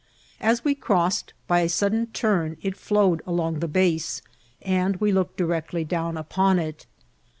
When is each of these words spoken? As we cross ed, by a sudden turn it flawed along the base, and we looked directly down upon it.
As 0.39 0.63
we 0.65 0.73
cross 0.73 1.21
ed, 1.21 1.33
by 1.45 1.59
a 1.59 1.69
sudden 1.69 2.07
turn 2.07 2.57
it 2.63 2.75
flawed 2.75 3.21
along 3.27 3.59
the 3.59 3.67
base, 3.67 4.23
and 4.63 4.95
we 4.95 5.11
looked 5.11 5.37
directly 5.37 5.83
down 5.83 6.17
upon 6.17 6.57
it. 6.57 6.87